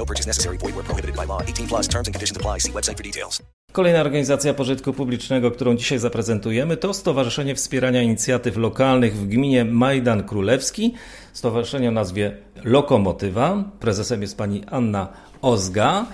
No 0.00 0.06
purchase 0.06 0.26
necessary. 0.26 0.58
Void 0.58 0.74
where 0.76 0.86
prohibited 0.86 1.16
by 1.16 1.26
law. 1.26 1.42
18 1.42 1.68
plus 1.68 1.88
terms 1.88 2.08
and 2.08 2.14
conditions 2.14 2.36
apply. 2.36 2.60
See 2.60 2.72
website 2.72 2.96
for 2.96 3.04
details. 3.04 3.42
Kolejna 3.72 4.00
organizacja 4.00 4.54
pożytku 4.54 4.92
publicznego, 4.92 5.50
którą 5.50 5.76
dzisiaj 5.76 5.98
zaprezentujemy, 5.98 6.76
to 6.76 6.94
Stowarzyszenie 6.94 7.54
Wspierania 7.54 8.02
Inicjatyw 8.02 8.56
Lokalnych 8.56 9.16
w 9.16 9.26
gminie 9.26 9.64
Majdan 9.64 10.24
Królewski. 10.24 10.94
Stowarzyszenie 11.32 11.88
o 11.88 11.92
nazwie 11.92 12.36
Lokomotywa. 12.64 13.64
Prezesem 13.80 14.22
jest 14.22 14.38
pani 14.38 14.64
Anna 14.70 15.08
Ozga. 15.42 16.06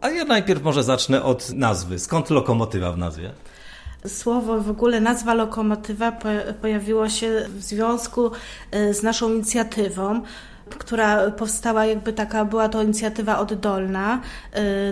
A 0.00 0.10
ja 0.10 0.24
najpierw 0.24 0.62
może 0.62 0.82
zacznę 0.82 1.22
od 1.22 1.50
nazwy. 1.50 1.98
Skąd 1.98 2.30
lokomotywa 2.30 2.92
w 2.92 2.98
nazwie? 2.98 3.32
Słowo, 4.06 4.60
w 4.60 4.70
ogóle 4.70 5.00
nazwa 5.00 5.34
lokomotywa 5.34 6.12
pojawiło 6.62 7.08
się 7.08 7.46
w 7.48 7.62
związku 7.62 8.30
y, 8.74 8.94
z 8.94 9.02
naszą 9.02 9.32
inicjatywą 9.32 10.22
która 10.78 11.30
powstała 11.30 11.86
jakby 11.86 12.12
taka, 12.12 12.44
była 12.44 12.68
to 12.68 12.82
inicjatywa 12.82 13.38
oddolna, 13.38 14.20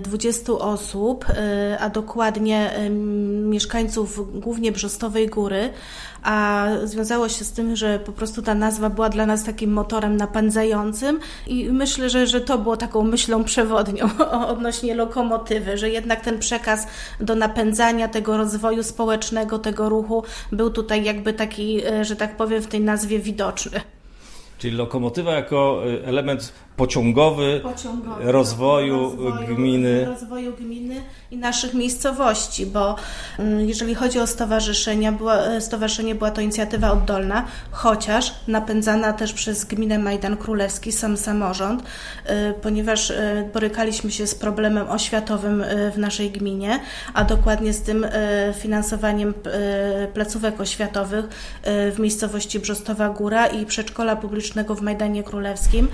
20 0.02 0.52
y, 0.52 0.58
osób, 0.58 1.26
y, 1.28 1.34
a 1.80 1.90
dokładnie 1.90 2.70
mieszkańców 3.44 4.40
głównie 4.40 4.72
Brzostowej 4.72 5.26
Góry, 5.28 5.70
a 6.22 6.66
związało 6.84 7.28
się 7.28 7.44
z 7.44 7.52
tym, 7.52 7.76
że 7.76 7.98
po 7.98 8.12
prostu 8.12 8.42
ta 8.42 8.54
nazwa 8.54 8.90
była 8.90 9.08
dla 9.08 9.26
nas 9.26 9.44
takim 9.44 9.72
motorem 9.72 10.16
napędzającym 10.16 11.20
i 11.46 11.70
myślę, 11.72 12.10
że, 12.10 12.26
że 12.26 12.40
to 12.40 12.58
było 12.58 12.76
taką 12.76 13.02
myślą 13.02 13.44
przewodnią 13.44 14.08
odnośnie 14.52 14.94
lokomotywy, 14.94 15.78
że 15.78 15.90
jednak 15.90 16.20
ten 16.20 16.38
przekaz 16.38 16.86
do 17.20 17.34
napędzania 17.34 18.08
tego 18.08 18.36
rozwoju 18.36 18.82
społecznego, 18.82 19.58
tego 19.58 19.88
ruchu 19.88 20.24
był 20.52 20.70
tutaj 20.70 21.04
jakby 21.04 21.32
taki, 21.32 21.86
y, 21.86 22.04
że 22.04 22.16
tak 22.16 22.36
powiem, 22.36 22.62
w 22.62 22.66
tej 22.66 22.80
nazwie 22.80 23.18
widoczny. 23.18 23.80
Czyli 24.58 24.76
lokomotywa 24.76 25.32
jako 25.32 25.82
y, 25.86 26.06
element 26.06 26.52
pociągowy, 26.78 27.60
pociągowy 27.62 28.32
rozwoju, 28.32 29.02
rozwoju, 29.02 29.56
gminy. 29.56 30.04
Rozwoju 30.04 30.52
gminy 30.52 31.02
i 31.30 31.36
naszych 31.36 31.74
miejscowości, 31.74 32.66
bo 32.66 32.96
mm, 33.38 33.68
jeżeli 33.68 33.94
chodzi 33.94 34.20
o 34.20 34.26
stowarzyszenia, 34.26 35.12
była, 35.12 35.36
e, 35.36 35.60
stowarzyszenie 35.60 36.14
była 36.14 36.30
to 36.30 36.40
inicjatywa 36.40 36.92
oddolna, 36.92 37.44
chociaż 37.70 38.34
napędzana 38.48 39.12
też 39.12 39.32
przez 39.32 39.64
gminę 39.64 39.98
Majdan 39.98 40.36
Królewski, 40.36 40.92
sam 40.92 41.16
samorząd, 41.16 41.82
e, 42.24 42.52
ponieważ 42.52 43.10
e, 43.10 43.50
borykaliśmy 43.54 44.10
się 44.10 44.26
z 44.26 44.34
problemem 44.34 44.88
oświatowym 44.90 45.64
w 45.94 45.98
naszej 45.98 46.30
gminie, 46.30 46.80
a 47.14 47.24
dokładnie 47.24 47.72
z 47.72 47.82
tym 47.82 48.06
finansowaniem 48.58 49.34
placówek 50.14 50.60
oświatowych 50.60 51.28
w 51.64 51.96
miejscowości 51.98 52.60
Brzostowa 52.60 53.08
Góra 53.08 53.46
i 53.46 53.66
przedszkola 53.66 54.16
publicznego 54.16 54.74
w 54.74 54.82
Majdanie 54.82 55.22
Królewskim 55.22 55.88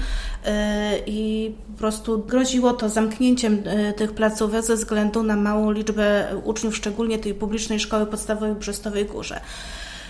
i 1.06 1.52
po 1.72 1.78
prostu 1.78 2.18
groziło 2.18 2.72
to 2.72 2.88
zamknięciem 2.88 3.62
tych 3.96 4.12
placówek 4.12 4.64
ze 4.64 4.76
względu 4.76 5.22
na 5.22 5.36
małą 5.36 5.70
liczbę 5.70 6.26
uczniów, 6.44 6.76
szczególnie 6.76 7.18
tej 7.18 7.34
publicznej 7.34 7.80
szkoły 7.80 8.06
podstawowej 8.06 8.54
w 8.54 8.58
Brzestowej 8.58 9.04
Górze. 9.04 9.40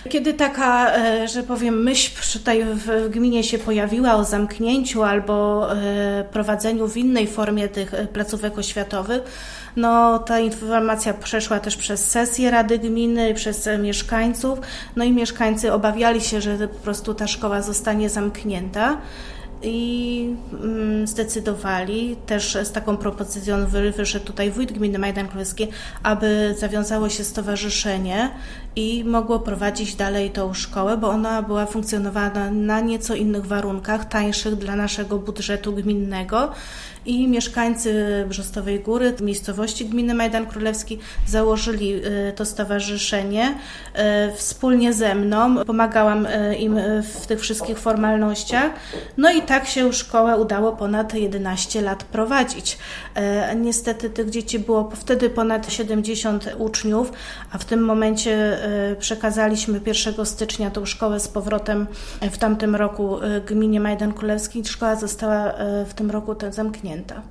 Kiedy 0.09 0.33
taka, 0.33 0.95
e, 0.95 1.27
że 1.27 1.43
powiem, 1.43 1.83
myśl 1.83 2.11
tutaj 2.33 2.63
w 2.65 3.09
gminie 3.09 3.43
się 3.43 3.59
pojawiła 3.59 4.15
o 4.15 4.23
zamknięciu 4.23 5.03
albo 5.03 5.67
e, 5.73 6.23
prowadzeniu 6.31 6.87
w 6.87 6.97
innej 6.97 7.27
formie 7.27 7.67
tych 7.67 7.93
e, 7.93 8.07
placówek 8.07 8.57
oświatowych, 8.57 9.21
no 9.75 10.19
ta 10.19 10.39
informacja 10.39 11.13
przeszła 11.13 11.59
też 11.59 11.77
przez 11.77 12.11
sesję 12.11 12.51
Rady 12.51 12.79
Gminy, 12.79 13.33
przez 13.33 13.69
mieszkańców, 13.79 14.59
no 14.95 15.03
i 15.03 15.11
mieszkańcy 15.11 15.73
obawiali 15.73 16.21
się, 16.21 16.41
że 16.41 16.67
po 16.67 16.79
prostu 16.79 17.13
ta 17.13 17.27
szkoła 17.27 17.61
zostanie 17.61 18.09
zamknięta 18.09 18.97
i 19.65 20.29
mm, 20.63 21.07
zdecydowali, 21.07 22.15
też 22.25 22.57
z 22.63 22.71
taką 22.71 22.97
propozycją 22.97 23.65
wyszedł 23.97 24.25
tutaj 24.25 24.51
wójt 24.51 24.71
gminy 24.71 24.99
Majdan 24.99 25.27
Królewski, 25.27 25.67
aby 26.03 26.55
zawiązało 26.57 27.09
się 27.09 27.23
stowarzyszenie 27.23 28.29
i 28.75 29.03
mogło 29.03 29.39
prowadzić 29.39 29.95
dalej 29.95 30.31
tą 30.31 30.53
szkołę, 30.53 30.97
bo 30.97 31.09
ona 31.09 31.41
była 31.41 31.65
funkcjonowana 31.65 32.51
na 32.51 32.79
nieco 32.79 33.15
innych 33.15 33.45
warunkach, 33.45 34.05
tańszych 34.05 34.55
dla 34.55 34.75
naszego 34.75 35.19
budżetu 35.19 35.73
gminnego 35.73 36.51
i 37.05 37.27
mieszkańcy 37.27 38.25
Brzostowej 38.29 38.79
Góry, 38.79 39.13
miejscowości 39.21 39.85
gminy 39.85 40.13
Majdan 40.13 40.45
Królewski 40.45 40.99
założyli 41.27 41.95
y, 41.95 42.33
to 42.35 42.45
stowarzyszenie 42.45 43.47
y, 43.49 44.35
wspólnie 44.35 44.93
ze 44.93 45.15
mną. 45.15 45.65
Pomagałam 45.65 46.25
y, 46.25 46.55
im 46.55 46.79
w 47.21 47.27
tych 47.27 47.39
wszystkich 47.39 47.79
formalnościach. 47.79 48.71
No 49.17 49.31
i 49.31 49.41
tak 49.41 49.67
się 49.67 49.93
szkołę 49.93 50.37
udało 50.37 50.71
ponad 50.71 51.13
11 51.13 51.81
lat 51.81 52.03
prowadzić. 52.03 52.77
Niestety 53.55 54.09
tych 54.09 54.29
dzieci 54.29 54.59
było 54.59 54.91
wtedy 54.95 55.29
ponad 55.29 55.71
70 55.71 56.55
uczniów, 56.57 57.11
a 57.51 57.57
w 57.57 57.65
tym 57.65 57.81
momencie 57.81 58.57
przekazaliśmy 58.99 59.81
1 59.85 60.25
stycznia 60.25 60.71
tą 60.71 60.85
szkołę 60.85 61.19
z 61.19 61.27
powrotem 61.27 61.87
w 62.21 62.37
tamtym 62.37 62.75
roku 62.75 63.17
gminie 63.47 63.79
Majdan 63.79 64.13
Królewski. 64.13 64.65
Szkoła 64.65 64.95
została 64.95 65.53
w 65.85 65.93
tym 65.93 66.11
roku 66.11 66.35
zamknięta 66.49 66.94
zamknięta. 66.95 67.21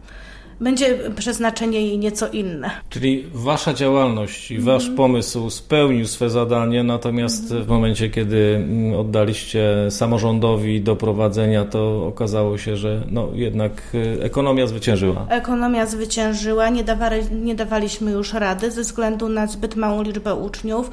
Będzie 0.60 0.98
przeznaczenie 1.16 1.80
jej 1.80 1.98
nieco 1.98 2.28
inne. 2.28 2.70
Czyli 2.88 3.24
wasza 3.34 3.74
działalność 3.74 4.50
i 4.50 4.58
wasz 4.58 4.84
mm. 4.84 4.96
pomysł 4.96 5.50
spełnił 5.50 6.06
swe 6.06 6.30
zadanie, 6.30 6.82
natomiast 6.82 7.50
mm. 7.50 7.64
w 7.64 7.68
momencie, 7.68 8.10
kiedy 8.10 8.56
mm, 8.56 9.00
oddaliście 9.00 9.90
samorządowi 9.90 10.80
do 10.80 10.96
prowadzenia, 10.96 11.64
to 11.64 12.06
okazało 12.06 12.58
się, 12.58 12.76
że 12.76 13.02
no, 13.10 13.28
jednak 13.34 13.82
y, 13.94 14.22
ekonomia 14.22 14.66
zwyciężyła. 14.66 15.26
Ekonomia 15.28 15.86
zwyciężyła, 15.86 16.68
nie, 16.68 16.84
dawali, 16.84 17.22
nie 17.30 17.54
dawaliśmy 17.54 18.10
już 18.10 18.32
rady 18.32 18.70
ze 18.70 18.82
względu 18.82 19.28
na 19.28 19.46
zbyt 19.46 19.76
małą 19.76 20.02
liczbę 20.02 20.34
uczniów 20.34 20.90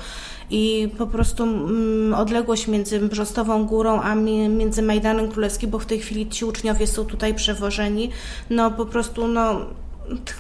i 0.51 0.89
po 0.97 1.07
prostu 1.07 1.44
mm, 1.44 2.13
odległość 2.13 2.67
między 2.67 3.00
Brzostową 3.00 3.66
Górą 3.66 4.01
a 4.01 4.16
między 4.16 4.81
Majdanem 4.81 5.31
Królewskim, 5.31 5.69
bo 5.69 5.79
w 5.79 5.85
tej 5.85 6.00
chwili 6.00 6.29
ci 6.29 6.45
uczniowie 6.45 6.88
są 6.88 7.06
tutaj 7.06 7.34
przewożeni, 7.34 8.09
no 8.50 8.72
po 8.72 8.85
prostu 8.85 9.28
no 9.28 9.61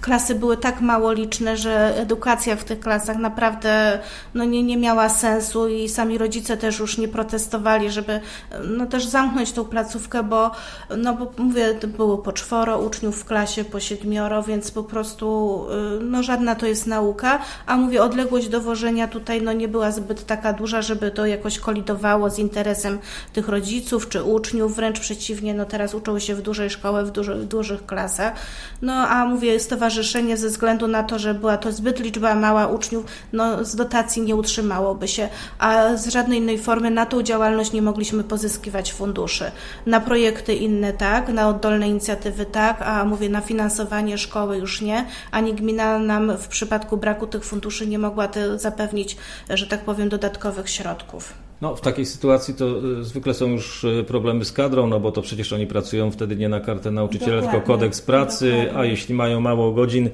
klasy 0.01 0.35
były 0.35 0.57
tak 0.57 0.81
mało 0.81 1.11
liczne, 1.11 1.57
że 1.57 1.97
edukacja 1.97 2.55
w 2.55 2.63
tych 2.63 2.79
klasach 2.79 3.17
naprawdę 3.17 3.99
no, 4.33 4.43
nie, 4.43 4.63
nie 4.63 4.77
miała 4.77 5.09
sensu 5.09 5.67
i 5.67 5.89
sami 5.89 6.17
rodzice 6.17 6.57
też 6.57 6.79
już 6.79 6.97
nie 6.97 7.07
protestowali, 7.07 7.91
żeby 7.91 8.19
no, 8.67 8.85
też 8.85 9.05
zamknąć 9.05 9.51
tą 9.51 9.65
placówkę, 9.65 10.23
bo, 10.23 10.51
no, 10.97 11.13
bo 11.13 11.31
mówię, 11.37 11.79
było 11.97 12.17
po 12.17 12.31
czworo 12.31 12.79
uczniów 12.79 13.19
w 13.19 13.25
klasie, 13.25 13.63
po 13.63 13.79
siedmioro, 13.79 14.43
więc 14.43 14.71
po 14.71 14.83
prostu 14.83 15.65
y, 15.99 16.03
no, 16.03 16.23
żadna 16.23 16.55
to 16.55 16.65
jest 16.65 16.87
nauka, 16.87 17.39
a 17.65 17.77
mówię, 17.77 18.03
odległość 18.03 18.47
dowożenia 18.47 19.07
tutaj 19.07 19.41
no, 19.41 19.53
nie 19.53 19.67
była 19.67 19.91
zbyt 19.91 20.25
taka 20.25 20.53
duża, 20.53 20.81
żeby 20.81 21.11
to 21.11 21.25
jakoś 21.25 21.59
kolidowało 21.59 22.29
z 22.29 22.39
interesem 22.39 22.99
tych 23.33 23.47
rodziców 23.47 24.09
czy 24.09 24.23
uczniów, 24.23 24.75
wręcz 24.75 24.99
przeciwnie, 24.99 25.53
no 25.53 25.65
teraz 25.65 25.93
uczą 25.93 26.19
się 26.19 26.35
w 26.35 26.41
dużej 26.41 26.69
szkole, 26.69 27.05
w, 27.05 27.11
duży, 27.11 27.35
w 27.35 27.45
dużych 27.45 27.85
klasach, 27.85 28.33
no 28.81 28.93
a 28.93 29.25
mówię, 29.25 29.50
mówię, 29.50 29.50
stowarzyszenie 29.59 30.37
ze 30.37 30.47
względu 30.47 30.87
na 30.87 31.03
to, 31.03 31.19
że 31.19 31.33
była 31.33 31.57
to 31.57 31.71
zbyt 31.71 31.99
liczba 31.99 32.35
mała 32.35 32.67
uczniów, 32.67 33.05
no 33.33 33.65
z 33.65 33.75
dotacji 33.75 34.21
nie 34.21 34.35
utrzymałoby 34.35 35.07
się, 35.07 35.29
a 35.59 35.95
z 35.95 36.07
żadnej 36.07 36.39
innej 36.39 36.59
formy 36.59 36.91
na 36.91 37.05
tą 37.05 37.23
działalność 37.23 37.71
nie 37.71 37.81
mogliśmy 37.81 38.23
pozyskiwać 38.23 38.93
funduszy. 38.93 39.51
Na 39.85 39.99
projekty 39.99 40.55
inne 40.55 40.93
tak, 40.93 41.29
na 41.29 41.49
oddolne 41.49 41.89
inicjatywy 41.89 42.45
tak, 42.45 42.81
a 42.81 43.05
mówię, 43.05 43.29
na 43.29 43.41
finansowanie 43.41 44.17
szkoły 44.17 44.57
już 44.57 44.81
nie, 44.81 45.05
ani 45.31 45.53
gmina 45.53 45.99
nam 45.99 46.37
w 46.37 46.47
przypadku 46.47 46.97
braku 46.97 47.27
tych 47.27 47.45
funduszy 47.45 47.87
nie 47.87 47.99
mogła 47.99 48.27
zapewnić, 48.55 49.17
że 49.49 49.67
tak 49.67 49.79
powiem, 49.81 50.09
dodatkowych 50.09 50.69
środków. 50.69 51.50
No, 51.61 51.75
w 51.75 51.81
takiej 51.81 52.05
sytuacji 52.05 52.53
to 52.53 52.65
y, 52.99 53.03
zwykle 53.03 53.33
są 53.33 53.47
już 53.47 53.83
y, 53.83 54.03
problemy 54.07 54.45
z 54.45 54.51
kadrą, 54.51 54.87
no 54.87 54.99
bo 54.99 55.11
to 55.11 55.21
przecież 55.21 55.53
oni 55.53 55.67
pracują 55.67 56.11
wtedy 56.11 56.35
nie 56.35 56.49
na 56.49 56.59
kartę 56.59 56.91
nauczyciela, 56.91 57.35
Dokładnie. 57.35 57.51
tylko 57.59 57.73
kodeks 57.73 58.01
pracy, 58.01 58.51
Dokładnie. 58.51 58.79
a 58.79 58.85
jeśli 58.85 59.15
mają 59.15 59.39
mało 59.39 59.71
godzin, 59.71 60.09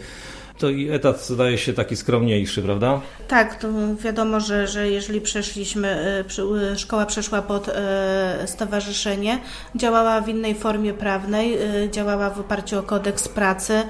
to 0.58 0.70
i 0.70 0.90
etat 0.90 1.26
zdaje 1.26 1.58
się 1.58 1.74
taki 1.74 1.96
skromniejszy, 1.96 2.62
prawda? 2.62 3.02
Tak, 3.28 3.56
to 3.56 3.68
wiadomo, 4.04 4.40
że, 4.40 4.68
że 4.68 4.90
jeżeli 4.90 5.22
przeszliśmy, 5.22 5.88
e, 5.88 6.72
e, 6.72 6.78
szkoła 6.78 7.06
przeszła 7.06 7.42
pod 7.42 7.70
e, 7.70 8.44
stowarzyszenie, 8.46 9.40
działała 9.76 10.22
w 10.22 10.30
innej 10.30 10.56
formie 10.56 10.94
prawnej, 10.94 11.58
działała 11.92 12.30
w 12.30 12.40
oparciu 12.40 12.80
o 12.80 12.84
kodeks 12.84 13.28
pracy. 13.28 13.84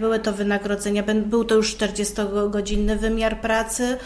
Były 0.00 0.18
to 0.18 0.32
wynagrodzenia, 0.32 1.02
był 1.26 1.44
to 1.44 1.54
już 1.54 1.76
40-godzinny 1.76 2.98
wymiar 2.98 3.40
pracy, 3.40 3.96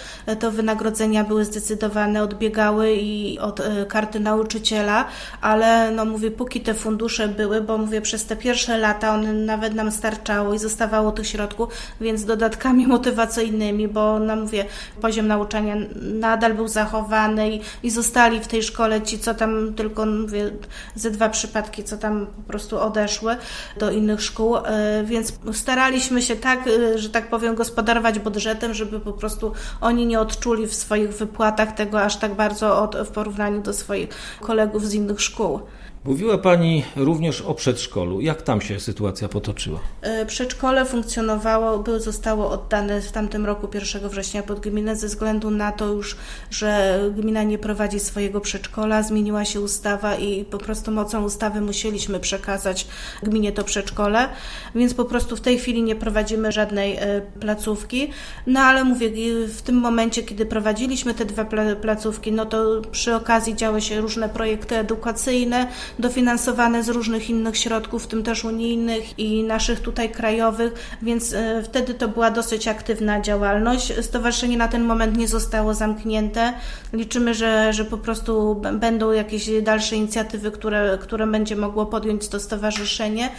to 0.40 0.50
wynagrodzenia 0.50 1.24
były 1.24 1.44
zdecydowane, 1.44 2.22
odbiegały 2.22 2.94
i 2.94 3.38
od 3.38 3.62
karty 3.88 4.20
nauczyciela, 4.20 5.04
ale 5.40 5.90
no 5.90 6.04
mówię, 6.04 6.30
póki 6.30 6.60
te 6.60 6.74
fundusze 6.74 7.28
były, 7.28 7.60
bo 7.60 7.78
mówię, 7.78 8.00
przez 8.00 8.26
te 8.26 8.36
pierwsze 8.36 8.78
lata 8.78 9.14
one 9.14 9.32
nawet 9.32 9.74
nam 9.74 9.90
starczało 9.90 10.54
i 10.54 10.58
zostawało 10.58 11.12
tych 11.12 11.26
środków, 11.26 11.68
więc 12.06 12.24
dodatkami 12.24 12.86
motywacyjnymi, 12.86 13.88
bo 13.88 14.18
no 14.18 14.36
mówię, 14.36 14.64
poziom 15.00 15.26
nauczania 15.26 15.76
nadal 16.02 16.54
był 16.54 16.68
zachowany 16.68 17.50
i, 17.50 17.60
i 17.82 17.90
zostali 17.90 18.40
w 18.40 18.46
tej 18.46 18.62
szkole 18.62 19.02
ci, 19.02 19.18
co 19.18 19.34
tam 19.34 19.74
tylko 19.74 20.06
mówię, 20.06 20.50
ze 20.94 21.10
dwa 21.10 21.28
przypadki, 21.28 21.84
co 21.84 21.96
tam 21.96 22.26
po 22.26 22.42
prostu 22.42 22.78
odeszły 22.78 23.36
do 23.78 23.90
innych 23.90 24.22
szkół, 24.22 24.56
e, 24.56 24.62
więc 25.04 25.32
staraliśmy 25.52 26.22
się 26.22 26.36
tak, 26.36 26.68
e, 26.68 26.98
że 26.98 27.10
tak 27.10 27.30
powiem, 27.30 27.54
gospodarować 27.54 28.18
budżetem, 28.18 28.74
żeby 28.74 29.00
po 29.00 29.12
prostu 29.12 29.52
oni 29.80 30.06
nie 30.06 30.20
odczuli 30.20 30.66
w 30.66 30.74
swoich 30.74 31.10
wypłatach 31.10 31.72
tego 31.74 32.02
aż 32.02 32.16
tak 32.16 32.34
bardzo 32.34 32.82
od, 32.82 32.96
w 32.96 33.08
porównaniu 33.08 33.62
do 33.62 33.72
swoich 33.72 34.08
kolegów 34.40 34.86
z 34.86 34.94
innych 34.94 35.20
szkół. 35.20 35.60
Mówiła 36.06 36.38
Pani 36.38 36.84
również 36.96 37.40
o 37.40 37.54
przedszkolu. 37.54 38.20
Jak 38.20 38.42
tam 38.42 38.60
się 38.60 38.80
sytuacja 38.80 39.28
potoczyła? 39.28 39.80
E, 40.02 40.26
przedszkole 40.26 40.84
funkcjonowało, 40.84 41.78
było, 41.78 42.00
zostało 42.00 42.50
oddane 42.50 43.00
w 43.00 43.12
tamtym 43.12 43.46
roku 43.46 43.68
1 43.74 44.08
września 44.08 44.42
pod 44.42 44.60
gminę 44.60 44.96
ze 44.96 45.06
względu 45.06 45.50
na 45.50 45.72
to 45.72 45.86
już, 45.86 46.16
że 46.50 47.00
gmina 47.16 47.42
nie 47.42 47.58
prowadzi 47.58 48.00
swojego 48.00 48.40
przedszkola, 48.40 49.02
zmieniła 49.02 49.44
się 49.44 49.60
ustawa 49.60 50.14
i 50.14 50.44
po 50.44 50.58
prostu 50.58 50.90
mocą 50.90 51.24
ustawy 51.24 51.60
musieliśmy 51.60 52.20
przekazać 52.20 52.86
gminie 53.22 53.52
to 53.52 53.64
przedszkole, 53.64 54.28
więc 54.74 54.94
po 54.94 55.04
prostu 55.04 55.36
w 55.36 55.40
tej 55.40 55.58
chwili 55.58 55.82
nie 55.82 55.96
prowadzimy 55.96 56.52
żadnej 56.52 56.96
e, 56.96 57.22
placówki. 57.40 58.10
No 58.46 58.60
ale 58.60 58.84
mówię, 58.84 59.10
w 59.48 59.62
tym 59.62 59.76
momencie, 59.76 60.22
kiedy 60.22 60.46
prowadziliśmy 60.46 61.14
te 61.14 61.24
dwa 61.24 61.44
placówki, 61.80 62.32
no 62.32 62.46
to 62.46 62.82
przy 62.90 63.14
okazji 63.14 63.56
działy 63.56 63.80
się 63.80 64.00
różne 64.00 64.28
projekty 64.28 64.76
edukacyjne, 64.76 65.68
dofinansowane 65.98 66.82
z 66.82 66.88
różnych 66.88 67.30
innych 67.30 67.56
środków, 67.56 68.04
w 68.04 68.06
tym 68.06 68.22
też 68.22 68.44
unijnych 68.44 69.18
i 69.18 69.42
naszych 69.42 69.80
tutaj 69.80 70.10
krajowych, 70.10 70.96
więc 71.02 71.32
e, 71.32 71.62
wtedy 71.62 71.94
to 71.94 72.08
była 72.08 72.30
dosyć 72.30 72.68
aktywna 72.68 73.20
działalność. 73.20 73.92
Stowarzyszenie 74.04 74.56
na 74.56 74.68
ten 74.68 74.84
moment 74.84 75.16
nie 75.16 75.28
zostało 75.28 75.74
zamknięte. 75.74 76.52
Liczymy, 76.92 77.34
że, 77.34 77.72
że 77.72 77.84
po 77.84 77.98
prostu 77.98 78.62
będą 78.72 79.12
jakieś 79.12 79.50
dalsze 79.62 79.96
inicjatywy, 79.96 80.50
które, 80.50 80.98
które 81.00 81.26
będzie 81.26 81.56
mogło 81.56 81.86
podjąć 81.86 82.28
to 82.28 82.40
stowarzyszenie. 82.40 83.30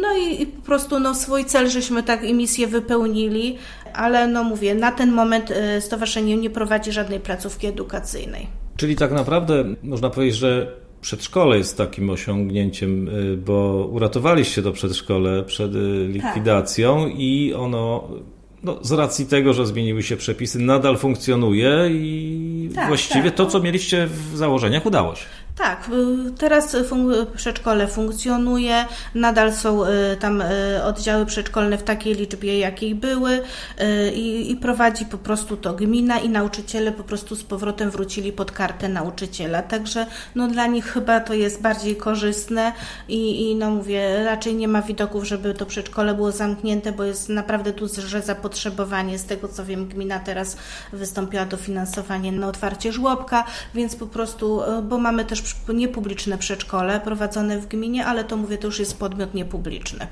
No 0.00 0.08
i, 0.16 0.42
i, 0.42 0.46
po 0.46 0.62
prostu 0.62 1.00
no, 1.00 1.14
swój 1.14 1.44
cel 1.44 1.68
żeśmy 1.68 2.02
tak 2.02 2.24
i 2.24 2.34
misję 2.34 2.66
wypełnili, 2.66 3.58
ale 3.94 4.26
no 4.26 4.44
mówię, 4.44 4.74
na 4.74 4.92
ten 4.92 5.12
moment 5.12 5.50
e, 5.50 5.80
stowarzyszenie 5.80 6.36
nie 6.36 6.50
prowadzi 6.50 6.92
żadnej 6.92 7.20
placówki 7.20 7.66
edukacyjnej. 7.66 8.46
Czyli 8.76 8.96
tak 8.96 9.12
naprawdę 9.12 9.64
można 9.82 10.10
powiedzieć, 10.10 10.36
że 10.36 10.72
Przedszkole 11.00 11.58
jest 11.58 11.76
takim 11.76 12.10
osiągnięciem, 12.10 13.08
y, 13.08 13.36
bo 13.36 13.88
uratowaliście 13.92 14.62
to 14.62 14.72
przedszkole 14.72 15.42
przed 15.42 15.74
y, 15.74 16.08
likwidacją 16.08 17.04
tak. 17.04 17.12
i 17.18 17.54
ono 17.54 18.08
no, 18.62 18.78
z 18.82 18.92
racji 18.92 19.26
tego, 19.26 19.52
że 19.52 19.66
zmieniły 19.66 20.02
się 20.02 20.16
przepisy, 20.16 20.58
nadal 20.58 20.96
funkcjonuje 20.96 21.88
i 21.90 22.70
tak, 22.74 22.88
właściwie 22.88 23.30
tak. 23.30 23.34
to, 23.34 23.46
co 23.46 23.60
mieliście 23.60 24.06
w 24.06 24.36
założeniach, 24.36 24.86
udało 24.86 25.14
się. 25.14 25.24
Tak, 25.58 25.88
y, 26.28 26.30
teraz 26.30 26.76
przedszkole 27.36 27.88
funkcjonuje, 27.88 28.84
nadal 29.14 29.52
są 29.52 29.84
y, 29.84 30.16
tam 30.20 30.40
y, 30.40 30.82
oddziały 30.84 31.26
przedszkolne 31.26 31.78
w 31.78 31.82
takiej 31.82 32.14
liczbie, 32.14 32.58
jakiej 32.58 32.94
były 32.94 33.40
i, 34.14 34.50
i, 34.50 34.56
prowadzi 34.56 35.04
po 35.06 35.18
prostu 35.18 35.56
to 35.56 35.72
gmina 35.74 36.18
i 36.18 36.28
nauczyciele 36.28 36.92
po 36.92 37.04
prostu 37.04 37.36
z 37.36 37.42
powrotem 37.42 37.90
wrócili 37.90 38.32
pod 38.32 38.52
kartę 38.52 38.88
nauczyciela. 38.88 39.62
Także 39.62 40.06
no, 40.34 40.48
dla 40.48 40.66
nich 40.66 40.84
chyba 40.84 41.20
to 41.20 41.34
jest 41.34 41.62
bardziej 41.62 41.96
korzystne 41.96 42.72
i, 43.08 43.50
i 43.50 43.56
no 43.56 43.70
mówię, 43.70 44.24
raczej 44.24 44.54
nie 44.54 44.68
ma 44.68 44.82
widoków, 44.82 45.24
żeby 45.24 45.54
to 45.54 45.66
przedszkole 45.66 46.14
było 46.14 46.32
zamknięte, 46.32 46.92
bo 46.92 47.04
jest 47.04 47.28
naprawdę 47.28 47.72
duże 47.72 48.22
zapotrzebowanie. 48.22 49.18
Z 49.18 49.24
tego 49.24 49.48
co 49.48 49.64
wiem, 49.64 49.88
gmina 49.88 50.18
teraz 50.18 50.56
wystąpiła 50.92 51.44
do 51.44 51.56
finansowania 51.56 52.32
na 52.32 52.48
otwarcie 52.48 52.92
żłobka, 52.92 53.44
więc 53.74 53.96
po 53.96 54.06
prostu, 54.06 54.60
bo 54.82 54.98
mamy 54.98 55.24
też 55.24 55.42
niepubliczne 55.74 56.38
przedszkole 56.38 57.00
prowadzone 57.00 57.60
w 57.60 57.66
gminie, 57.66 58.06
ale 58.06 58.24
to 58.24 58.36
mówię, 58.36 58.58
to 58.58 58.66
już 58.66 58.78
jest 58.78 58.98
podmiot 58.98 59.34
niepubliczny. 59.34 60.06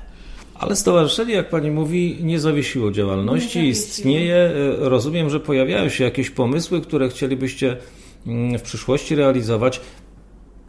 Ale 0.59 0.75
stowarzyszenie, 0.75 1.33
jak 1.33 1.49
pani 1.49 1.71
mówi, 1.71 2.17
nie 2.21 2.39
zawiesiło 2.39 2.91
działalności, 2.91 3.59
nie 3.59 3.65
zawiesiło. 3.65 3.89
istnieje. 3.89 4.35
E, 4.35 4.89
rozumiem, 4.89 5.29
że 5.29 5.39
pojawiają 5.39 5.89
się 5.89 6.03
jakieś 6.03 6.29
pomysły, 6.29 6.81
które 6.81 7.09
chcielibyście 7.09 7.77
mm, 8.27 8.59
w 8.59 8.61
przyszłości 8.61 9.15
realizować, 9.15 9.81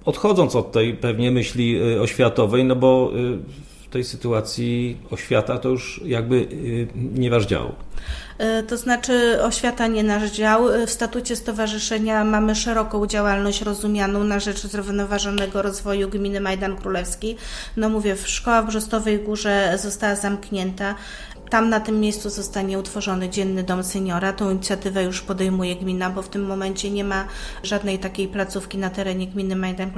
odchodząc 0.05 0.57
od 0.57 0.73
tej 0.73 0.95
pewnie 0.95 1.31
myśli 1.31 1.79
e, 1.95 2.01
oświatowej, 2.01 2.65
no 2.65 2.77
bo 2.77 3.13
e, 3.15 3.39
w 3.85 3.89
tej 3.91 4.05
sytuacji 4.05 4.97
oświata 5.11 5.59
to 5.59 5.69
już 5.69 6.01
jakby 6.05 6.49
nie 6.95 7.31
wasz 7.31 7.47
dział. 7.47 7.73
E, 8.39 8.63
to 8.63 8.77
znaczy 8.77 9.43
oświata 9.43 9.87
nie 9.87 10.03
nasz 10.05 10.31
dział. 10.31 10.73
E, 10.73 10.87
w 10.87 10.91
statucie 10.91 11.37
stowarzyszenia 11.37 12.25
mamy 12.25 12.55
szeroką 12.55 13.07
działalność 13.07 13.63
rozumianą 13.63 14.25
na 14.25 14.41
rzecz 14.41 14.67
zrównoważonego 14.67 15.63
rozwoju 15.63 16.09
gminy 16.09 16.41
Majdan 16.41 16.77
Królewski. 16.77 17.37
No 17.77 17.89
mówię, 17.89 18.17
szkoła 18.25 18.63
w 18.63 18.67
Brzostowej 18.67 19.19
Górze 19.19 19.79
została 19.83 20.15
zamknięta. 20.15 20.95
Tam 21.51 21.69
na 21.69 21.81
tym 21.81 22.01
miejscu 22.01 22.31
zostanie 22.31 22.79
utworzony 22.79 23.29
dzienny 23.29 23.63
dom 23.63 23.85
seniora. 23.85 24.33
Tą 24.33 24.51
inicjatywę 24.51 25.05
już 25.05 25.23
podejmuje 25.23 25.77
gmina, 25.77 26.11
bo 26.11 26.23
w 26.23 26.29
tym 26.29 26.47
momencie 26.47 26.91
nie 26.91 27.05
ma 27.05 27.25
żadnej 27.63 27.99
takiej 27.99 28.29
placówki 28.29 28.79
na 28.79 28.91
terenie 28.91 29.27
gminy 29.27 29.57
Majdan 29.57 29.91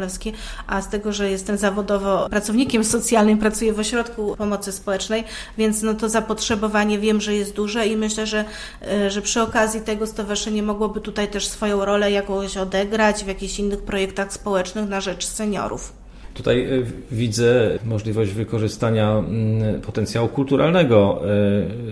a 0.66 0.82
z 0.82 0.88
tego, 0.88 1.12
że 1.12 1.30
jestem 1.30 1.58
zawodowo 1.58 2.28
pracownikiem 2.28 2.84
socjalnym, 2.84 3.38
pracuję 3.38 3.72
w 3.72 3.78
ośrodku 3.78 4.36
pomocy 4.36 4.72
społecznej, 4.72 5.24
więc 5.58 5.82
no 5.82 5.94
to 5.94 6.08
zapotrzebowanie 6.08 6.98
wiem, 6.98 7.20
że 7.20 7.34
jest 7.34 7.54
duże 7.54 7.86
i 7.86 7.96
myślę, 7.96 8.26
że, 8.26 8.44
e, 8.82 9.10
że 9.10 9.22
przy 9.22 9.42
okazji 9.42 9.80
tego 9.80 10.06
stowarzyszenie 10.06 10.62
mogłoby 10.62 11.00
tutaj 11.00 11.28
też 11.28 11.48
swoją 11.48 11.84
rolę 11.84 12.10
jakąś 12.10 12.56
odegrać 12.56 13.24
w 13.24 13.28
jakichś 13.28 13.58
innych 13.58 13.82
projektach 13.82 14.32
społecznych 14.32 14.88
na 14.88 15.00
rzecz 15.00 15.26
seniorów. 15.26 15.99
Tutaj 16.34 16.60
e, 16.60 16.68
widzę 17.12 17.78
możliwość 17.84 18.30
wykorzystania 18.30 19.10
mm, 19.12 19.80
potencjału 19.80 20.28
kulturalnego 20.28 21.22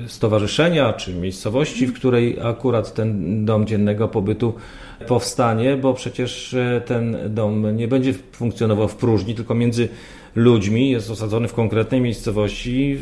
e, 0.05 0.09
stowarzyszenia 0.09 0.93
czy 0.93 1.15
miejscowości, 1.15 1.87
w 1.87 1.93
której 1.93 2.39
akurat 2.43 2.95
ten 2.95 3.45
dom 3.45 3.67
dziennego 3.67 4.09
pobytu 4.09 4.55
powstanie, 5.07 5.77
bo 5.77 5.95
przecież 5.95 6.57
ten 6.87 7.17
dom 7.29 7.77
nie 7.77 7.89
będzie 7.89 8.13
funkcjonował 8.33 8.89
w 8.89 8.97
próżni, 8.97 9.35
tylko 9.35 9.55
między 9.55 9.89
ludźmi, 10.35 10.91
jest 10.91 11.11
osadzony 11.11 11.49
w 11.49 11.55
konkretnej 11.55 12.01
miejscowości, 12.01 12.99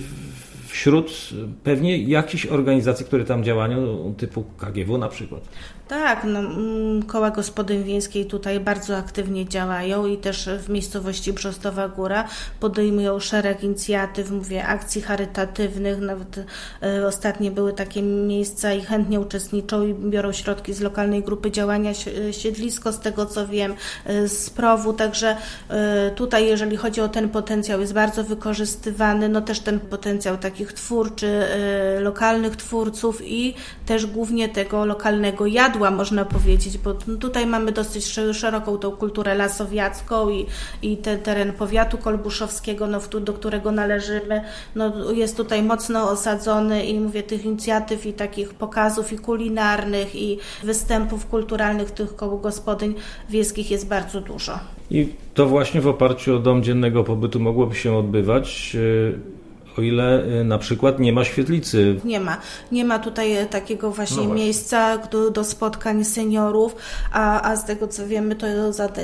wśród 0.76 1.28
pewnie 1.64 1.98
jakichś 1.98 2.46
organizacji, 2.46 3.06
które 3.06 3.24
tam 3.24 3.44
działają, 3.44 4.14
typu 4.16 4.44
KGW 4.58 4.98
na 4.98 5.08
przykład. 5.08 5.42
Tak, 5.88 6.24
no, 6.24 6.38
mm, 6.38 7.02
koła 7.02 7.30
gospodyń 7.30 7.84
wiejskiej 7.84 8.26
tutaj 8.26 8.60
bardzo 8.60 8.96
aktywnie 8.96 9.48
działają 9.48 10.06
i 10.06 10.16
też 10.16 10.48
w 10.58 10.68
miejscowości 10.68 11.32
Brzostowa 11.32 11.88
Góra 11.88 12.28
podejmują 12.60 13.20
szereg 13.20 13.62
inicjatyw, 13.62 14.30
mówię, 14.30 14.66
akcji 14.66 15.02
charytatywnych, 15.02 16.00
nawet 16.00 16.40
e, 16.82 17.06
ostatnie 17.06 17.50
były 17.50 17.72
takie 17.72 18.02
miejsca 18.02 18.72
i 18.72 18.80
chętnie 18.80 19.20
uczestniczą 19.20 19.86
i 19.86 19.94
biorą 19.94 20.32
środki 20.32 20.74
z 20.74 20.80
lokalnej 20.80 21.22
grupy 21.22 21.50
działania 21.50 21.90
e, 21.90 22.32
Siedlisko, 22.32 22.92
z 22.92 23.00
tego 23.00 23.26
co 23.26 23.46
wiem, 23.46 23.74
e, 24.04 24.28
z 24.28 24.50
PROW-u, 24.50 24.92
także 24.92 25.36
tutaj 26.16 26.46
jeżeli 26.46 26.76
chodzi 26.76 27.00
o 27.00 27.08
ten 27.08 27.28
potencjał 27.28 27.80
jest 27.80 27.92
bardzo 27.92 28.24
wykorzystywany, 28.24 29.28
no 29.28 29.40
też 29.40 29.60
ten 29.60 29.80
potencjał 29.80 30.36
taki 30.36 30.64
takich 30.66 30.72
twórczy, 30.72 31.42
lokalnych 32.00 32.56
twórców 32.56 33.22
i 33.24 33.54
też 33.86 34.06
głównie 34.06 34.48
tego 34.48 34.84
lokalnego 34.84 35.46
jadła, 35.46 35.90
można 35.90 36.24
powiedzieć, 36.24 36.78
bo 36.78 36.94
tutaj 36.94 37.46
mamy 37.46 37.72
dosyć 37.72 38.06
szeroką 38.32 38.78
tą 38.78 38.90
kulturę 38.90 39.34
lasowiacką 39.34 40.30
i, 40.30 40.46
i 40.82 40.96
ten 40.96 41.20
teren 41.20 41.52
powiatu 41.52 41.98
kolbuszowskiego, 41.98 42.86
no, 42.86 43.00
do 43.20 43.32
którego 43.32 43.72
należymy, 43.72 44.42
no, 44.74 45.12
jest 45.12 45.36
tutaj 45.36 45.62
mocno 45.62 46.10
osadzony 46.10 46.84
i 46.84 47.00
mówię, 47.00 47.22
tych 47.22 47.44
inicjatyw 47.44 48.06
i 48.06 48.12
takich 48.12 48.54
pokazów 48.54 49.12
i 49.12 49.18
kulinarnych 49.18 50.14
i 50.14 50.38
występów 50.64 51.26
kulturalnych 51.26 51.90
tych 51.90 52.16
koło 52.16 52.38
gospodyń 52.38 52.94
wiejskich 53.30 53.70
jest 53.70 53.88
bardzo 53.88 54.20
dużo. 54.20 54.58
I 54.90 55.08
to 55.34 55.46
właśnie 55.46 55.80
w 55.80 55.88
oparciu 55.88 56.36
o 56.36 56.38
dom 56.38 56.62
dziennego 56.62 57.04
pobytu 57.04 57.40
mogłoby 57.40 57.74
się 57.74 57.96
odbywać 57.96 58.76
o 59.78 59.82
ile 59.82 60.24
y, 60.40 60.44
na 60.44 60.58
przykład 60.58 60.98
nie 60.98 61.12
ma 61.12 61.24
świetlicy. 61.24 62.00
Nie 62.04 62.20
ma. 62.20 62.36
Nie 62.72 62.84
ma 62.84 62.98
tutaj 62.98 63.36
e, 63.36 63.46
takiego 63.46 63.90
właśnie, 63.90 64.16
no 64.16 64.22
właśnie. 64.22 64.44
miejsca 64.44 64.98
do, 64.98 65.30
do, 65.30 65.44
spotkań 65.44 66.04
seniorów, 66.04 66.76
a, 67.12 67.50
a 67.50 67.56
z 67.56 67.64
tego 67.64 67.88
co 67.88 68.06
wiemy, 68.06 68.34
to 68.34 68.46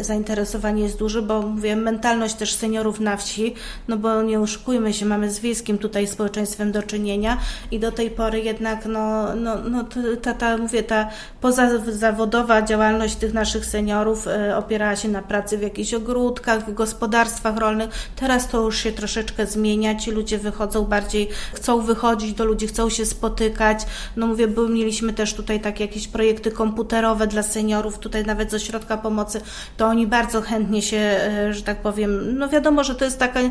zainteresowanie 0.01 0.83
jest 0.83 0.99
duże, 0.99 1.23
bo 1.23 1.43
mówię, 1.43 1.77
mentalność 1.77 2.35
też 2.35 2.55
seniorów 2.55 3.01
na 3.01 3.17
wsi, 3.17 3.55
no 3.89 3.97
bo 3.97 4.23
nie 4.23 4.41
oszukujmy 4.41 4.93
się, 4.93 5.07
mamy 5.07 5.31
z 5.31 5.41
wiejskim 5.41 5.79
tutaj 5.79 6.07
społeczeństwem 6.07 6.73
do 6.73 6.83
czynienia 6.83 7.39
i 7.71 7.79
do 7.79 7.93
tej 7.93 8.11
pory 8.11 8.41
jednak, 8.41 8.87
no, 8.87 9.35
no, 9.35 9.57
no 9.71 9.85
ta, 10.23 10.35
ta, 10.35 10.57
mówię, 10.57 10.83
ta 10.83 11.09
pozazawodowa 11.41 12.63
działalność 12.63 13.17
tych 13.17 13.33
naszych 13.33 13.67
seniorów 13.67 14.29
e, 14.29 14.57
opierała 14.57 14.97
się 14.97 15.09
na 15.09 15.23
pracy 15.23 15.59
w 15.59 15.63
jakichś 15.63 15.95
ogródkach, 15.95 16.71
w 16.71 16.75
gospodarstwach 16.75 17.57
rolnych. 17.57 17.91
Teraz 18.17 18.49
to 18.49 18.61
już 18.61 18.79
się 18.79 18.93
troszeczkę 18.93 19.47
zmienia, 19.47 19.95
ci 19.95 20.11
ludzie 20.11 20.39
wychodzą 20.39 20.62
wychodzą 20.63 20.85
bardziej, 20.85 21.29
chcą 21.55 21.81
wychodzić 21.81 22.33
do 22.33 22.45
ludzi, 22.45 22.67
chcą 22.67 22.91
się 22.91 23.07
spotykać. 23.07 23.79
No 24.17 24.27
mówię, 24.27 24.49
bo 24.49 24.69
mieliśmy 24.69 25.13
też 25.13 25.35
tutaj 25.35 25.61
takie 25.61 25.85
jakieś 25.85 26.09
projekty 26.09 26.51
komputerowe 26.51 27.27
dla 27.27 27.43
seniorów, 27.43 27.99
tutaj 27.99 28.25
nawet 28.25 28.51
z 28.51 28.55
ośrodka 28.55 28.97
pomocy, 28.97 29.41
to 29.77 29.87
oni 29.87 30.07
bardzo 30.07 30.43
chętnie 30.43 30.83
się, 30.83 30.97
e, 30.97 31.55
że 31.55 31.63
tak 31.63 31.83
powiem, 31.83 32.39
no 32.39 32.49
wiadomo, 32.49 32.85
że 32.85 32.95
to 32.95 33.05
jest 33.05 33.19
taka 33.19 33.41
e, 33.41 33.51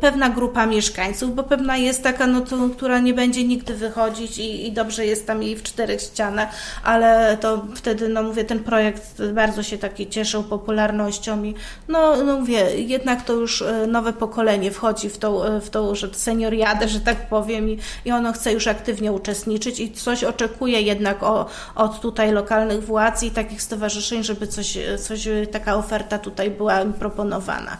pewna 0.00 0.30
grupa 0.30 0.66
mieszkańców, 0.66 1.34
bo 1.34 1.42
pewna 1.42 1.76
jest 1.76 2.02
taka, 2.02 2.26
no 2.26 2.40
to, 2.40 2.56
która 2.76 2.98
nie 2.98 3.14
będzie 3.14 3.44
nigdy 3.44 3.74
wychodzić 3.74 4.38
i, 4.38 4.66
i 4.66 4.72
dobrze 4.72 5.06
jest 5.06 5.26
tam 5.26 5.42
jej 5.42 5.56
w 5.56 5.62
czterech 5.62 6.00
ścianach, 6.00 6.48
ale 6.84 7.36
to 7.40 7.66
wtedy, 7.74 8.08
no 8.08 8.22
mówię, 8.22 8.44
ten 8.44 8.64
projekt 8.64 9.22
bardzo 9.34 9.62
się 9.62 9.78
taki 9.78 10.08
cieszył 10.08 10.42
popularnością 10.42 11.44
i 11.44 11.54
no, 11.88 12.24
no 12.24 12.40
mówię, 12.40 12.80
jednak 12.80 13.24
to 13.24 13.32
już 13.32 13.62
e, 13.62 13.86
nowe 13.86 14.12
pokolenie 14.12 14.70
wchodzi 14.70 15.08
w 15.08 15.18
tą, 15.18 15.40
w 15.60 15.70
tą 15.70 15.94
że 15.94 16.08
senior 16.14 16.51
senioriadę, 16.52 16.88
że 16.88 17.00
tak 17.00 17.28
powiem, 17.28 17.68
i, 17.68 17.78
i 18.04 18.12
ono 18.12 18.32
chce 18.32 18.52
już 18.52 18.66
aktywnie 18.66 19.12
uczestniczyć 19.12 19.80
i 19.80 19.90
coś 19.90 20.24
oczekuje 20.24 20.80
jednak 20.80 21.22
o, 21.22 21.46
od 21.74 22.00
tutaj 22.00 22.32
lokalnych 22.32 22.84
władz 22.84 23.22
i 23.22 23.30
takich 23.30 23.62
stowarzyszeń, 23.62 24.24
żeby 24.24 24.46
coś, 24.46 24.78
coś 24.98 25.28
taka 25.52 25.76
oferta 25.76 26.18
tutaj 26.18 26.50
była 26.50 26.84
proponowana. 26.84 27.76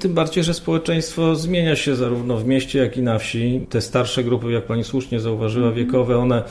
Tym 0.00 0.14
bardziej, 0.14 0.44
że 0.44 0.54
społeczeństwo 0.54 1.36
zmienia 1.36 1.76
się 1.76 1.96
zarówno 1.96 2.36
w 2.36 2.44
mieście, 2.44 2.78
jak 2.78 2.96
i 2.96 3.02
na 3.02 3.18
wsi. 3.18 3.66
Te 3.70 3.80
starsze 3.80 4.24
grupy, 4.24 4.52
jak 4.52 4.64
pani 4.64 4.84
słusznie 4.84 5.20
zauważyła, 5.20 5.68
mhm. 5.68 5.86
wiekowe, 5.86 6.18
one 6.18 6.42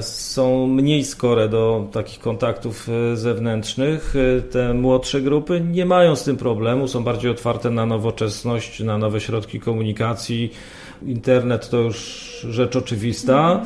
są 0.00 0.66
mniej 0.66 1.04
skore 1.04 1.48
do 1.48 1.88
takich 1.92 2.20
kontaktów 2.20 2.88
e, 2.88 3.16
zewnętrznych. 3.16 4.14
E, 4.16 4.42
te 4.42 4.74
młodsze 4.74 5.20
grupy 5.20 5.60
nie 5.60 5.86
mają 5.86 6.16
z 6.16 6.24
tym 6.24 6.36
problemu, 6.36 6.88
są 6.88 7.04
bardziej 7.04 7.30
otwarte 7.30 7.70
na 7.70 7.86
nowoczesność, 7.86 8.80
na 8.80 8.98
nowe 8.98 9.20
środki 9.20 9.60
komunikacji. 9.60 10.52
Internet 11.06 11.70
to 11.70 11.76
już 11.76 11.96
rzecz 12.50 12.76
oczywista. 12.76 13.62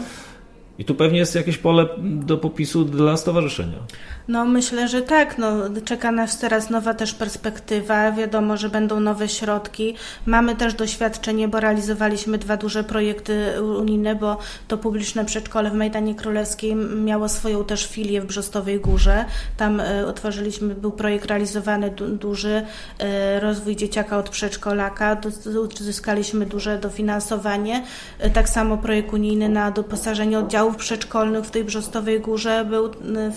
I 0.78 0.84
tu 0.84 0.94
pewnie 0.94 1.18
jest 1.18 1.34
jakieś 1.34 1.58
pole 1.58 1.86
do 1.98 2.38
popisu 2.38 2.84
dla 2.84 3.16
stowarzyszenia. 3.16 3.78
No 4.28 4.44
myślę, 4.44 4.88
że 4.88 5.02
tak. 5.02 5.38
No, 5.38 5.52
czeka 5.84 6.12
nas 6.12 6.38
teraz 6.38 6.70
nowa 6.70 6.94
też 6.94 7.14
perspektywa. 7.14 8.12
Wiadomo, 8.12 8.56
że 8.56 8.68
będą 8.68 9.00
nowe 9.00 9.28
środki. 9.28 9.94
Mamy 10.26 10.56
też 10.56 10.74
doświadczenie, 10.74 11.48
bo 11.48 11.60
realizowaliśmy 11.60 12.38
dwa 12.38 12.56
duże 12.56 12.84
projekty 12.84 13.62
unijne, 13.62 14.14
bo 14.14 14.38
to 14.68 14.78
publiczne 14.78 15.24
przedszkole 15.24 15.70
w 15.70 15.74
Majdanie 15.74 16.14
Królewskim 16.14 17.04
miało 17.04 17.28
swoją 17.28 17.64
też 17.64 17.86
filię 17.86 18.20
w 18.20 18.26
Brzostowej 18.26 18.80
Górze. 18.80 19.24
Tam 19.56 19.80
y, 19.80 20.06
otworzyliśmy, 20.06 20.74
był 20.74 20.92
projekt 20.92 21.26
realizowany 21.26 21.90
du, 21.90 22.08
duży, 22.08 22.62
y, 23.36 23.40
rozwój 23.40 23.76
dzieciaka 23.76 24.18
od 24.18 24.30
przedszkolaka. 24.30 25.16
Uzyskaliśmy 25.80 26.46
duże 26.46 26.78
dofinansowanie. 26.78 27.84
Y, 28.26 28.30
tak 28.30 28.48
samo 28.48 28.78
projekt 28.78 29.12
unijny 29.12 29.48
na 29.48 29.70
doposażenie 29.70 30.38
oddziałów 30.64 30.76
przedszkolnych 30.76 31.44
w 31.44 31.50
tej 31.50 31.64
Brzostowej 31.64 32.20
Górze 32.20 32.64
był 32.64 32.90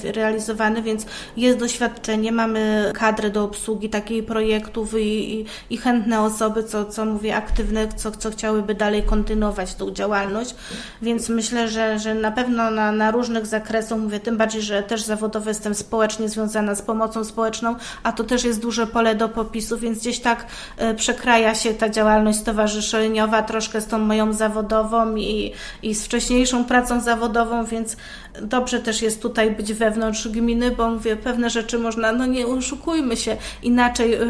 realizowany 0.03 0.81
więc 0.81 1.05
jest 1.37 1.59
doświadczenie, 1.59 2.31
mamy 2.31 2.91
kadrę 2.95 3.29
do 3.29 3.43
obsługi 3.43 3.89
takich 3.89 4.25
projektów 4.25 4.93
i, 4.93 5.39
i, 5.39 5.45
i 5.69 5.77
chętne 5.77 6.21
osoby, 6.21 6.63
co, 6.63 6.85
co 6.85 7.05
mówię, 7.05 7.35
aktywne, 7.35 7.87
co, 7.87 8.11
co 8.11 8.31
chciałyby 8.31 8.75
dalej 8.75 9.03
kontynuować 9.03 9.75
tą 9.75 9.91
działalność, 9.91 10.55
więc 11.01 11.29
myślę, 11.29 11.67
że, 11.67 11.99
że 11.99 12.15
na 12.15 12.31
pewno 12.31 12.71
na, 12.71 12.91
na 12.91 13.11
różnych 13.11 13.45
zakresach, 13.45 13.99
mówię, 13.99 14.19
tym 14.19 14.37
bardziej, 14.37 14.61
że 14.61 14.83
też 14.83 15.01
zawodowo 15.03 15.49
jestem 15.49 15.75
społecznie 15.75 16.29
związana 16.29 16.75
z 16.75 16.81
pomocą 16.81 17.23
społeczną, 17.23 17.75
a 18.03 18.11
to 18.11 18.23
też 18.23 18.43
jest 18.43 18.61
duże 18.61 18.87
pole 18.87 19.15
do 19.15 19.29
popisu, 19.29 19.77
więc 19.77 19.99
gdzieś 19.99 20.19
tak 20.19 20.45
y, 20.81 20.95
przekraja 20.95 21.55
się 21.55 21.73
ta 21.73 21.89
działalność 21.89 22.39
stowarzyszeniowa 22.39 23.41
troszkę 23.41 23.81
z 23.81 23.87
tą 23.87 23.99
moją 23.99 24.33
zawodową 24.33 25.15
i, 25.15 25.51
i 25.83 25.95
z 25.95 26.05
wcześniejszą 26.05 26.65
pracą 26.65 27.01
zawodową, 27.01 27.16
więc 27.65 27.97
dobrze 28.41 28.79
też 28.79 29.01
jest 29.01 29.21
tutaj 29.21 29.51
być 29.51 29.73
wewnątrz 29.73 30.27
gminy, 30.27 30.71
bo 30.71 30.89
mówię, 30.89 31.15
pewne 31.15 31.49
rzeczy 31.49 31.79
można, 31.79 32.11
no 32.11 32.25
nie 32.25 32.47
oszukujmy 32.47 33.17
się, 33.17 33.37
inaczej 33.63 34.13
e, 34.13 34.25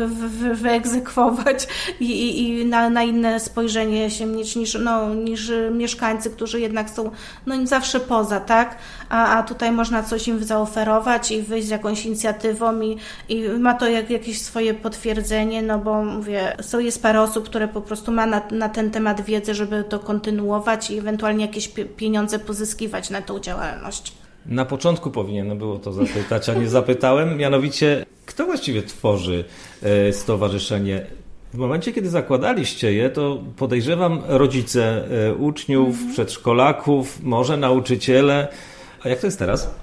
wyegzekwować 0.53 1.67
i, 1.99 2.05
i, 2.05 2.49
i 2.49 2.65
na, 2.65 2.89
na, 2.89 3.03
inne 3.03 3.39
spojrzenie 3.39 4.09
się 4.09 4.25
mieć 4.25 4.55
niż, 4.55 4.77
no, 4.83 5.13
niż 5.13 5.51
mieszkańcy, 5.71 6.29
którzy 6.29 6.59
jednak 6.59 6.89
są 6.89 7.11
no, 7.45 7.55
zawsze 7.67 7.99
poza, 7.99 8.39
tak? 8.39 8.77
A, 9.09 9.37
a 9.37 9.43
tutaj 9.43 9.71
można 9.71 10.03
coś 10.03 10.27
im 10.27 10.43
zaoferować 10.43 11.31
i 11.31 11.41
wyjść 11.41 11.67
z 11.67 11.69
jakąś 11.69 12.05
inicjatywą 12.05 12.81
i, 12.81 12.97
i 13.29 13.49
ma 13.49 13.73
to 13.73 13.87
jak, 13.87 14.09
jakieś 14.09 14.41
swoje 14.41 14.73
potwierdzenie, 14.73 15.61
no 15.61 15.79
bo 15.79 16.03
mówię, 16.03 16.55
są, 16.61 16.79
jest 16.79 17.01
parę 17.01 17.21
osób, 17.21 17.45
które 17.45 17.67
po 17.67 17.81
prostu 17.81 18.11
ma 18.11 18.25
na, 18.25 18.41
na 18.51 18.69
ten 18.69 18.91
temat 18.91 19.21
wiedzę, 19.21 19.55
żeby 19.55 19.83
to 19.83 19.99
kontynuować 19.99 20.91
i 20.91 20.97
ewentualnie 20.97 21.45
jakieś 21.45 21.67
pieniądze 21.97 22.39
pozyskiwać 22.39 23.09
na 23.09 23.21
tą 23.21 23.39
działalność. 23.39 23.96
Na 24.45 24.65
początku 24.65 25.11
powinien 25.11 25.57
było 25.57 25.79
to 25.79 25.93
zapytać, 25.93 26.49
a 26.49 26.53
nie 26.53 26.69
zapytałem. 26.69 27.37
Mianowicie, 27.43 28.05
kto 28.25 28.45
właściwie 28.45 28.83
tworzy 28.83 29.45
e, 29.83 30.13
stowarzyszenie? 30.13 31.05
W 31.53 31.57
momencie, 31.57 31.93
kiedy 31.93 32.09
zakładaliście 32.09 32.93
je, 32.93 33.09
to 33.09 33.43
podejrzewam 33.57 34.21
rodzice 34.27 35.07
e, 35.27 35.33
uczniów, 35.33 35.95
przedszkolaków, 36.11 37.23
może 37.23 37.57
nauczyciele. 37.57 38.47
A 39.03 39.09
jak 39.09 39.19
to 39.19 39.27
jest 39.27 39.39
teraz? 39.39 39.75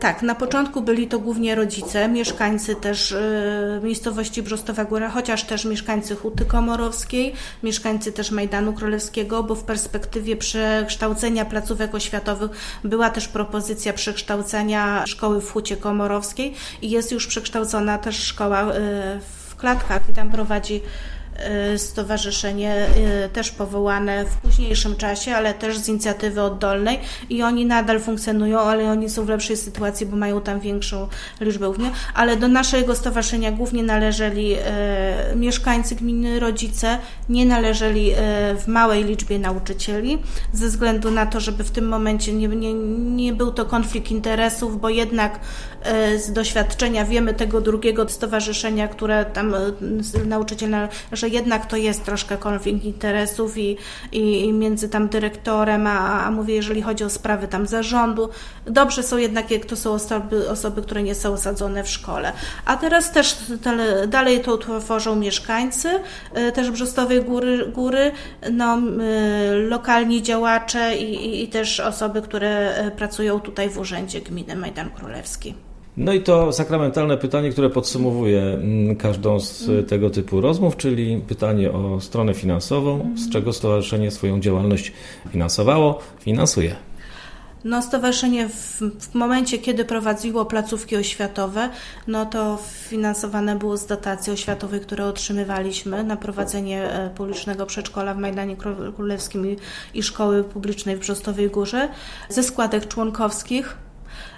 Tak, 0.00 0.22
na 0.22 0.34
początku 0.34 0.82
byli 0.82 1.08
to 1.08 1.18
głównie 1.18 1.54
rodzice, 1.54 2.08
mieszkańcy 2.08 2.74
też 2.74 3.12
y, 3.12 3.80
miejscowości 3.82 4.42
Brzostowa 4.42 4.84
Góra, 4.84 5.10
chociaż 5.10 5.44
też 5.44 5.64
mieszkańcy 5.64 6.16
Huty 6.16 6.44
Komorowskiej, 6.44 7.34
mieszkańcy 7.62 8.12
też 8.12 8.30
Majdanu 8.30 8.72
Królewskiego, 8.72 9.42
bo 9.42 9.54
w 9.54 9.64
perspektywie 9.64 10.36
przekształcenia 10.36 11.44
placówek 11.44 11.94
oświatowych 11.94 12.50
była 12.84 13.10
też 13.10 13.28
propozycja 13.28 13.92
przekształcenia 13.92 15.06
szkoły 15.06 15.40
w 15.40 15.52
Hucie 15.52 15.76
Komorowskiej 15.76 16.54
i 16.82 16.90
jest 16.90 17.12
już 17.12 17.26
przekształcona 17.26 17.98
też 17.98 18.16
szkoła 18.16 18.62
y, 18.62 18.72
w 19.48 19.56
Klatkach 19.56 20.08
i 20.10 20.12
tam 20.12 20.30
prowadzi 20.30 20.82
stowarzyszenie 21.76 22.86
y, 23.26 23.28
też 23.28 23.50
powołane 23.50 24.24
w 24.24 24.36
późniejszym 24.36 24.96
czasie, 24.96 25.34
ale 25.34 25.54
też 25.54 25.78
z 25.78 25.88
inicjatywy 25.88 26.42
oddolnej 26.42 26.98
i 27.30 27.42
oni 27.42 27.66
nadal 27.66 28.00
funkcjonują, 28.00 28.60
ale 28.60 28.90
oni 28.90 29.10
są 29.10 29.24
w 29.24 29.28
lepszej 29.28 29.56
sytuacji, 29.56 30.06
bo 30.06 30.16
mają 30.16 30.40
tam 30.40 30.60
większą 30.60 31.08
liczbę 31.40 31.68
uczniów, 31.68 31.90
ale 32.14 32.36
do 32.36 32.48
naszego 32.48 32.94
stowarzyszenia 32.94 33.52
głównie 33.52 33.82
należeli 33.82 34.54
y, 34.54 35.36
mieszkańcy 35.36 35.94
gminy, 35.94 36.40
rodzice, 36.40 36.98
nie 37.28 37.46
należeli 37.46 38.12
w 38.58 38.64
małej 38.66 39.04
liczbie 39.04 39.38
nauczycieli, 39.38 40.18
ze 40.52 40.66
względu 40.66 41.10
na 41.10 41.26
to, 41.26 41.40
żeby 41.40 41.64
w 41.64 41.70
tym 41.70 41.88
momencie 41.88 42.32
nie, 42.32 42.48
nie, 42.48 42.74
nie 43.14 43.32
był 43.32 43.52
to 43.52 43.64
konflikt 43.64 44.10
interesów, 44.10 44.80
bo 44.80 44.88
jednak 44.88 45.40
z 46.16 46.32
doświadczenia 46.32 47.04
wiemy 47.04 47.34
tego 47.34 47.60
drugiego 47.60 48.08
stowarzyszenia, 48.08 48.88
które 48.88 49.24
tam 49.24 49.54
nauczyciel 50.26 50.70
należy 50.70 51.29
jednak 51.32 51.66
to 51.66 51.76
jest 51.76 52.04
troszkę 52.04 52.36
konflikt 52.36 52.84
interesów 52.84 53.58
i, 53.58 53.76
i, 54.12 54.52
między 54.52 54.88
tam 54.88 55.08
dyrektorem, 55.08 55.86
a, 55.86 56.24
a 56.24 56.30
mówię, 56.30 56.54
jeżeli 56.54 56.82
chodzi 56.82 57.04
o 57.04 57.10
sprawy 57.10 57.48
tam 57.48 57.66
zarządu, 57.66 58.28
dobrze 58.66 59.02
są 59.02 59.16
jednak, 59.16 59.50
jak 59.50 59.64
to 59.64 59.76
są 59.76 59.92
osoby, 59.92 60.48
osoby 60.50 60.82
które 60.82 61.02
nie 61.02 61.14
są 61.14 61.32
osadzone 61.32 61.84
w 61.84 61.88
szkole. 61.88 62.32
A 62.64 62.76
teraz 62.76 63.12
też 63.12 63.36
dalej 64.08 64.40
to 64.40 64.58
tworzą 64.58 65.16
mieszkańcy, 65.16 65.88
y, 66.48 66.52
też 66.52 66.70
Brzostowej 66.70 67.22
Góry, 67.22 67.66
góry 67.74 68.12
no, 68.52 68.78
y, 68.78 69.68
lokalni 69.68 70.22
działacze 70.22 70.96
i, 70.96 71.14
i, 71.14 71.44
i 71.44 71.48
też 71.48 71.80
osoby, 71.80 72.22
które 72.22 72.84
y, 72.86 72.90
pracują 72.90 73.40
tutaj 73.40 73.70
w 73.70 73.78
Urzędzie 73.78 74.20
Gminy 74.20 74.56
Majdan 74.56 74.90
Królewski. 74.90 75.54
No 76.00 76.12
i 76.12 76.20
to 76.20 76.52
sakramentalne 76.52 77.16
pytanie, 77.16 77.50
które 77.50 77.70
podsumowuje 77.70 78.42
mm, 78.42 78.96
każdą 78.96 79.40
z 79.40 79.68
Mm. 79.68 79.84
tego 79.84 80.10
typu 80.10 80.40
rozmów, 80.40 80.76
czyli 80.76 81.22
pytanie 81.28 81.72
o 81.72 82.00
stronę 82.00 82.34
finansową, 82.34 83.10
z 83.16 83.30
czego 83.32 83.52
stowarzyszenie 83.52 84.10
swoją 84.10 84.40
działalność 84.40 84.92
finansowało, 85.32 85.98
finansuje. 86.20 86.76
No, 87.64 87.82
stowarzyszenie 87.82 88.48
w, 88.48 88.80
w 89.00 89.14
momencie, 89.14 89.58
kiedy 89.58 89.84
prowadziło 89.84 90.44
placówki 90.44 90.96
oświatowe, 90.96 91.68
no 92.06 92.26
to 92.26 92.58
finansowane 92.88 93.56
było 93.56 93.76
z 93.76 93.86
dotacji 93.86 94.32
oświatowej, 94.32 94.80
które 94.80 95.04
otrzymywaliśmy 95.06 96.04
na 96.04 96.16
prowadzenie 96.16 96.90
e, 96.90 97.10
publicznego 97.10 97.66
przedszkola 97.66 98.14
w 98.14 98.18
Majdanie 98.18 98.56
Kró- 98.56 98.94
Królewskim 98.94 99.46
i, 99.46 99.56
i 99.94 100.02
szkoły 100.02 100.44
publicznej 100.44 100.96
w 100.96 101.00
Brzostowej 101.00 101.50
Górze, 101.50 101.88
ze 102.28 102.42
składek 102.42 102.88
członkowskich. 102.88 103.76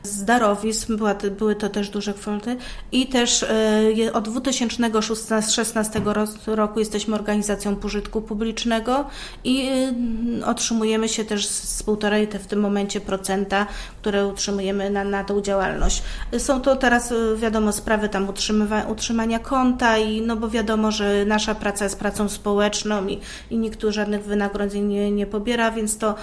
Z 0.03 0.25
darowizn 0.25 0.97
była, 0.97 1.15
były 1.39 1.55
to 1.55 1.69
też 1.69 1.89
duże 1.89 2.15
kwoty 2.15 2.57
i 2.93 3.07
też 3.07 3.45
je- 3.95 4.13
od 4.13 4.29
2016 4.29 6.01
ro- 6.05 6.25
roku 6.47 6.79
jesteśmy 6.79 7.15
organizacją 7.15 7.77
pożytku 7.77 8.23
publicznego 8.23 9.05
i 9.45 9.69
e, 10.41 10.47
otrzymujemy 10.47 11.09
się 11.09 11.25
też 11.25 11.47
z 11.47 11.83
półtorej 11.83 12.27
w 12.27 12.47
tym 12.47 12.61
momencie 12.61 13.01
procenta, 13.01 13.67
które 14.01 14.27
utrzymujemy 14.27 14.91
na, 14.91 15.05
na 15.05 15.25
tą 15.25 15.41
działalność. 15.41 16.03
Są 16.39 16.61
to 16.61 16.77
teraz 16.77 17.13
e, 17.13 17.37
wiadomo 17.37 17.73
sprawy 17.73 18.09
tam 18.09 18.29
utrzymywa, 18.29 18.83
utrzymania 18.83 19.39
konta 19.39 19.99
i 19.99 20.21
no 20.23 20.37
bo 20.37 20.49
wiadomo, 20.49 20.91
że 20.93 21.25
nasza 21.25 21.55
praca 21.55 21.85
jest 21.85 21.99
pracą 21.99 22.29
społeczną 22.29 23.07
i, 23.07 23.21
i 23.51 23.59
nikt 23.59 23.81
tu 23.81 23.93
żadnych 23.93 24.25
wynagrodzeń 24.25 24.85
nie, 24.85 25.11
nie 25.11 25.27
pobiera, 25.27 25.71
więc 25.71 25.99
to 25.99 26.15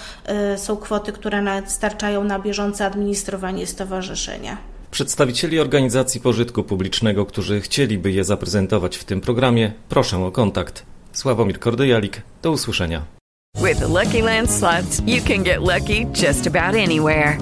są 0.56 0.76
kwoty, 0.76 1.12
które 1.12 1.42
na, 1.42 1.66
starczają 1.66 2.24
na 2.24 2.38
bieżące 2.38 2.86
administrowanie 2.86 3.66
stowarzyszenia. 3.70 4.56
Przedstawicieli 4.90 5.60
organizacji 5.60 6.20
pożytku 6.20 6.64
publicznego, 6.64 7.26
którzy 7.26 7.60
chcieliby 7.60 8.12
je 8.12 8.24
zaprezentować 8.24 8.96
w 8.96 9.04
tym 9.04 9.20
programie, 9.20 9.72
proszę 9.88 10.18
o 10.18 10.30
kontakt. 10.30 10.84
Sławomir 11.12 11.58
Kordyjalik, 11.58 12.22
do 12.42 12.50
usłyszenia. 12.50 13.02
With 13.62 13.78
the 13.78 13.88
Lucky 13.88 14.22
Land 14.22 14.50
slots, 14.50 15.02
you 15.06 15.22
can 15.22 15.42
get 15.42 15.58
lucky 15.58 16.06
just 16.14 16.46
about 16.46 16.74
anywhere. 16.74 17.36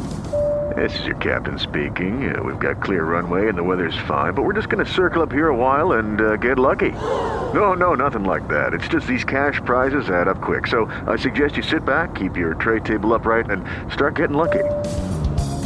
This 0.76 0.98
is 1.00 1.06
your 1.06 1.16
captain 1.16 1.58
speaking. 1.58 2.30
Uh, 2.30 2.42
we've 2.42 2.58
got 2.58 2.82
clear 2.82 3.04
runway 3.04 3.48
and 3.48 3.56
the 3.56 3.64
weather's 3.64 3.96
fine, 4.06 4.34
but 4.34 4.44
we're 4.44 4.56
just 4.56 4.68
going 4.68 4.84
to 4.84 4.92
circle 4.92 5.22
up 5.22 5.32
here 5.32 5.48
a 5.48 5.56
while 5.56 5.98
and 5.98 6.20
uh, 6.20 6.36
get 6.36 6.58
lucky. 6.58 6.92
No, 7.52 7.74
no, 7.74 7.94
nothing 7.94 8.24
like 8.24 8.46
that. 8.48 8.74
It's 8.74 8.88
just 8.88 9.06
these 9.06 9.24
cash 9.24 9.60
prizes 9.64 10.08
add 10.10 10.28
up 10.28 10.40
quick. 10.40 10.66
So 10.66 10.90
I 11.06 11.16
suggest 11.16 11.56
you 11.56 11.62
sit 11.62 11.84
back, 11.84 12.14
keep 12.14 12.36
your 12.36 12.54
tray 12.54 12.80
table 12.80 13.14
upright, 13.14 13.50
and 13.50 13.64
start 13.92 14.16
getting 14.16 14.36
lucky. 14.36 14.64